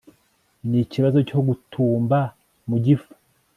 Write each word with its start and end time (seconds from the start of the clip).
nikibazo 0.69 1.19
cyo 1.29 1.39
gutumba 1.47 2.19
mu 2.69 2.77
gifu 2.85 3.11